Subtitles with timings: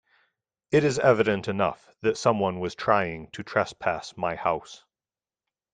[0.71, 4.83] It is evident enough that someone was trying to trespass my house.